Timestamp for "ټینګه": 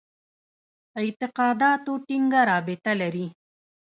2.07-2.41